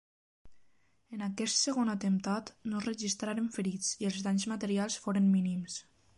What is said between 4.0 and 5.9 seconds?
i els danys materials foren mínims.